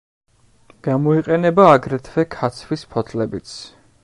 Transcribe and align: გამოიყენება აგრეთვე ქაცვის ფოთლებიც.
გამოიყენება 0.87 1.67
აგრეთვე 1.75 2.27
ქაცვის 2.37 2.89
ფოთლებიც. 2.97 3.57